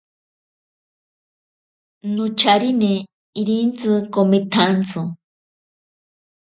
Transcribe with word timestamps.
Nocharine 2.15 2.93
irintsi 3.41 3.89
komitsantsi. 4.13 5.01